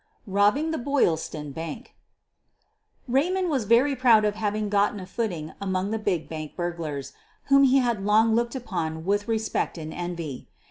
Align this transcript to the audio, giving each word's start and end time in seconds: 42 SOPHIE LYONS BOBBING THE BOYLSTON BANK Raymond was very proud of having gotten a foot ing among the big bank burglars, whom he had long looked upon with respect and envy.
42 0.25 0.25
SOPHIE 0.25 0.31
LYONS 0.31 0.41
BOBBING 0.51 0.71
THE 0.71 0.77
BOYLSTON 0.79 1.51
BANK 1.51 1.95
Raymond 3.07 3.49
was 3.51 3.65
very 3.65 3.95
proud 3.95 4.25
of 4.25 4.33
having 4.33 4.67
gotten 4.67 4.99
a 4.99 5.05
foot 5.05 5.31
ing 5.31 5.53
among 5.61 5.91
the 5.91 5.99
big 5.99 6.27
bank 6.27 6.55
burglars, 6.55 7.13
whom 7.49 7.61
he 7.61 7.77
had 7.77 8.03
long 8.03 8.33
looked 8.33 8.55
upon 8.55 9.05
with 9.05 9.27
respect 9.27 9.77
and 9.77 9.93
envy. 9.93 10.47